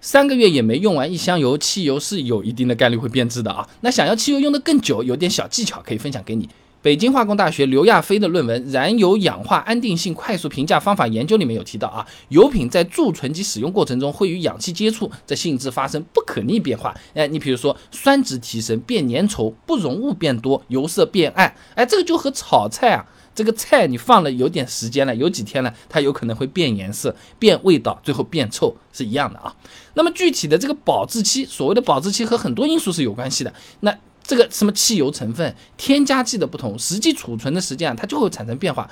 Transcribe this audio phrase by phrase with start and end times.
[0.00, 3.68] 三个月也没用完一箱油，汽油是有一定的概率会变质的啊。
[3.80, 6.48] 那想要汽油用的更久，有点小技巧可以分享给你。
[6.80, 16.94] 北京化工大学刘亚飞的论文《燃油氧化安定性快速评价方法研究》里面有提到啊，油品在贮存及使用过程中会与氧气接触，这性质发生不可逆变化。
[17.14, 21.52] 哎，你比如说酸值提升变粘稠，不溶物变多，油色变暗。
[21.74, 23.04] 哎，这个就和炒菜啊，
[23.34, 29.52] 这个菜你放了有点时间了，有几天了，它有可能会变颜色、变味道，最后变臭是一样的啊。
[29.94, 33.52] 那么具体的这个保质期，所谓的保质期和很多因素是有关系的。
[33.80, 33.92] 那
[34.28, 38.86] 这个什么汽油成分、添加剂的不同，实际储存的时间啊，它就会产生变化。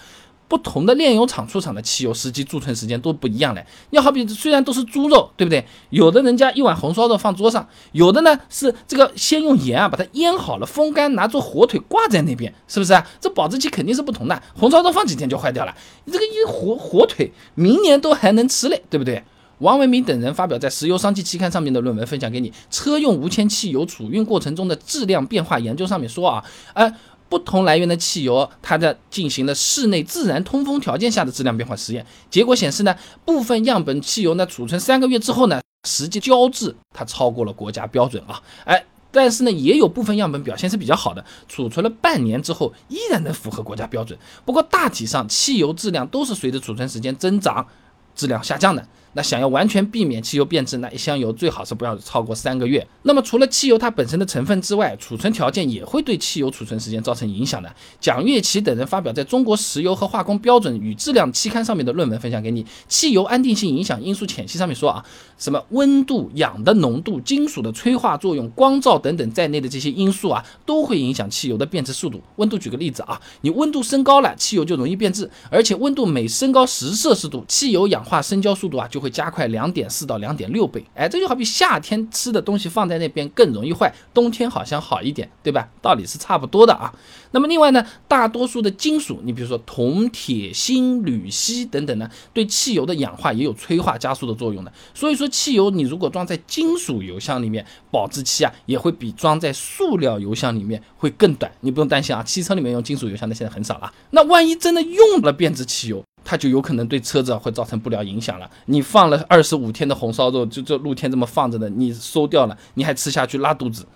[0.48, 3.66] 不同的炼油厂出厂的汽油，实际贮存时间都不一样嘞。
[3.90, 5.66] 你好比虽然都是猪肉，对不对？
[5.90, 13.06] 有的人家一碗红烧肉放桌上，有的呢是这个先用盐啊把它腌好了，风干，拿做火腿挂在那边，是不是啊？
[13.20, 14.42] 这保质期肯定是不同的。
[14.54, 15.76] 红烧肉放几天就坏掉了，
[16.06, 19.22] 你这个一火火腿明年都还能吃嘞，对不对？
[19.58, 22.52] 王文明等人发表在《石油商机》期刊上面的论文，分享给你。
[22.70, 26.94] 车用无铅汽油储运过程中的质量变化研究上面说啊，呃，
[27.30, 44.18] 不同来源的汽油，它在进行了室内自然通风条件下的质量变化实验，结果显示呢，部分样本汽油呢储存三个月之后呢，实际胶质它超过了国家标准啊，哎，但是呢，也有部分样本表现是比较好的，储存了半年之后依然能符合国家标准。
[44.44, 47.66] 不过大体上，汽油质量都是随着储存时间增长。
[48.14, 48.82] 质量下降的，
[49.16, 52.86] 那想要完全避免汽油变质，那一箱油最好是不要超过三个月。
[53.04, 57.74] 那么除了汽油它本身的成分之外，储存条件也会对汽油储存时间造成影响的。
[57.98, 65.02] 蒋月琪等人发表在中国石油和化工标准与质量期刊上面的论文分享给你，《汽油安定性影响因素浅析》上面说啊，
[65.38, 72.20] 什么温度、氧的浓度、金属的催化作用、光照等等在内的这些因素啊，都会影响汽油的变质速度。
[72.36, 85.68] 温度举个例子啊，你温度升高了，汽油就容易变质，而且温度每升高十摄氏度，汽油氧化生焦速度啊就会会加快两点四到两点六倍，哎，这就好比夏天吃的东西放在那边更容易坏，冬天好像好一点，对吧？
[85.80, 86.92] 道理是差不多的啊。
[87.30, 94.72] 那么另外呢，大多数的金属，你比如说铜、铁、锌、铝、锡等等呢，对汽油的氧化也有催化加速的作用的。
[94.92, 101.52] 所以说，汽油你如果装在金属油箱里面，保质期啊也会比装在塑料油箱里面会更短。
[101.60, 103.92] 你不用担心啊，汽车里面用金属油箱的现在很少了。
[104.10, 108.50] 那万一真的用了变质汽油，它就有可能对车子会造成不良影响了。
[108.64, 113.86] 你放了二十五天的红烧肉，就这露天这么放着的，你收掉了，你还吃下去拉肚子，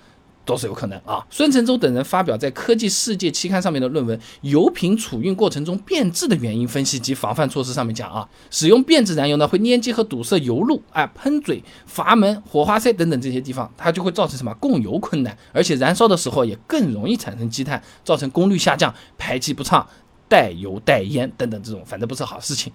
[0.44, 1.26] 都是有可能啊。
[1.28, 19.84] 孙承洲等人发表在《科技世界》期刊上面的论文《油品储运过程中变质的原因分析及防范措施》上面讲啊，使用变质燃油呢，会粘接和堵塞油路、啊喷嘴、阀门、火花塞等等这些地方，它就会造成什么供油困难，而且燃烧的时候也更容易产生积碳，造成功率下降、排气不畅。
[20.30, 22.72] 带油带烟等等这种，反正不是好事情。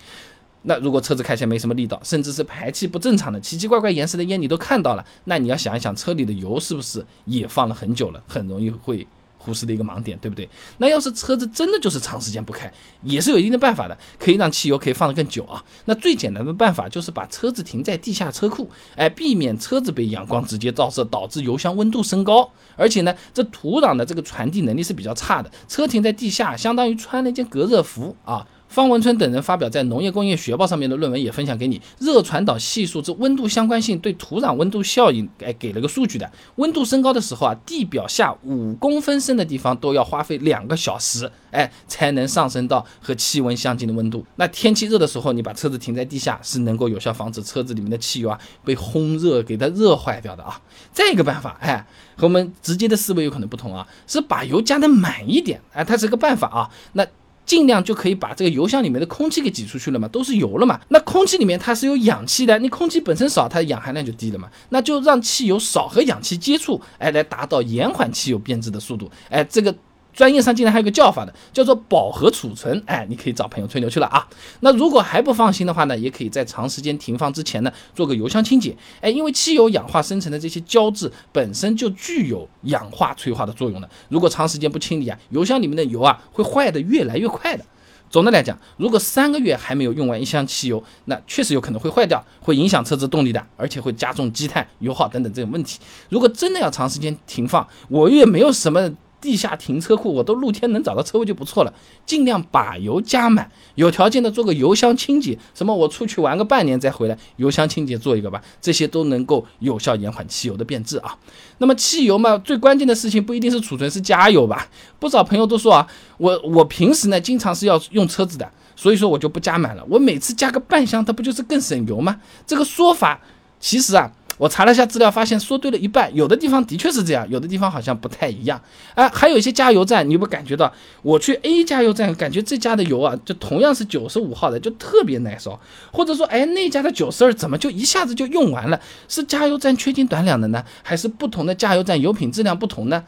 [0.64, 9.08] 那如果车子开起来没什么力道，甚至是排气不正常的奇奇怪怪颜色的烟你都看到了，那你要想一想，车里的油是不是也放了很久了，很容易会
[9.46, 10.50] 忽视的一个盲点，对不对？
[10.80, 12.72] 那要是车子真的就是长时间不开，
[13.04, 15.64] 也是有一定的办法的，可以让汽油可以放得更久啊。
[15.86, 22.50] 那最简单的办法就是把车子停在地下车库，哎，避免车子被阳光直接照射，导致油箱温度升高。
[22.76, 28.46] 而且呢，这土壤的这个传递能力是比较差的，车停在地下，相当于穿了一件隔热服啊。
[28.76, 36.30] 方文春等人发表在《农业工业学报》上面的论文也分享给你，热传导系数之温度相关性对土壤温度效应，哎，给了个数据的。
[36.58, 44.26] 温度升高的时候啊，地表下五公分深的地方都要花费两个小时，哎，才能上升到和气温相近的温度。
[44.36, 50.60] 那天气热的时候，你把车子停在地下，是能够有效防止车子里面的汽油啊被烘热给它热坏掉的啊。
[50.92, 51.88] 再一个办法，哎，
[52.18, 56.70] 和我们直接的思维有可能不同啊，是把油加的满一点，哎，它是个办法啊。
[56.92, 57.08] 那
[57.46, 60.80] 尽量就可以把这个油箱里面的空气给挤出去了嘛，都是油了嘛。
[60.90, 64.50] 那空气里面它是有氧气的，你空气本身少，它的氧含量就低了嘛。
[64.70, 69.76] 那就让汽油少和氧气接触，哎，来达到延缓汽油变质的速度，哎，这个。
[70.16, 72.82] 专业上竟然还有个叫法的，叫做饱和储存。
[72.88, 74.26] 哎，你可以找朋友吹牛去了啊。
[74.62, 78.76] 那如果还不放心的话呢，也可以在长时间停放之前呢，做个油箱清洁。
[79.02, 83.90] 哎，因为汽油氧化生成的这些胶质本身就具有氧化催化的作用的。
[84.08, 87.66] 如果长时间不清理啊，油箱里面的油啊会坏的越来越快的。
[88.10, 95.80] 总的来讲，如果三个月还没有用完一箱汽油，那确实有可能会坏掉，会影响车子动力的，而且会加重积碳、油耗等等这种问题。
[96.08, 98.90] 如果真的要长时间停放，我也没有什么。
[99.26, 101.74] 地下停车库，我都露天能找到车位就不错了。
[102.06, 105.38] 尽量把油加满，有条件的做个油箱清洁。
[105.56, 111.18] 什么我出去玩个半年再回来，油箱清洁做一个吧，这些都能够有效延缓汽油的变质啊。
[111.58, 114.70] 那么汽油嘛，最关键的事情不一定是储存，是加油吧？
[115.00, 115.88] 不少朋友都说啊，
[116.18, 119.84] 我我平时呢经常是要用车子的，所以说我就不加满了。
[119.90, 122.22] 我每次加个半箱，它不就是更省油吗？
[122.46, 123.20] 这个说法
[123.60, 124.12] 其实啊。
[124.38, 128.62] 我查了一下资料，发现说对了一半，有的地方的确是这样，有的地方好像不太一样。
[128.94, 130.72] 哎，还有一些加油站，你有没有感觉到？
[131.02, 135.60] 我去 A 加油站，感觉这家的油啊，就同样是九十五号的，就特别耐烧。
[135.92, 138.80] 或者说，哎，那家的九十二怎么就一下子就用完了？
[139.08, 143.06] 是加油站缺斤短两的呢，还是不同的加油站油品质量不同呢？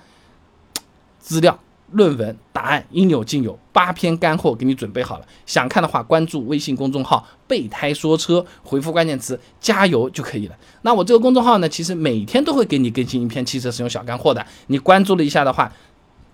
[1.19, 1.59] 资料。
[1.91, 5.25] 论文答案应有尽有，八篇干货给你准备好了。
[5.45, 10.55] 想看的话，关注微信公众号“备胎说车”，回复关键词“加油”就可以了。
[10.81, 14.45] 那我这个公众号呢，其实每天都会给你更新一篇汽车使用小干货的。
[14.67, 15.71] 你关注了一下的话，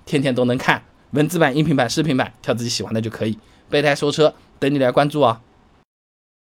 [0.05, 3.37] 天天都能看，文字版、音频版、视频版，挑自己喜欢的就可以。
[3.69, 5.39] 备胎说车，等你来关注哦。